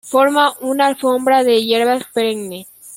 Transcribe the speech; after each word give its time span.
Forma 0.03 0.55
una 0.61 0.87
alfombra 0.87 1.43
de 1.43 1.63
hierbas 1.63 2.05
perennes. 2.11 2.65